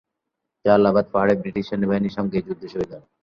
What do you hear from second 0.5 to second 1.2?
Jalalabad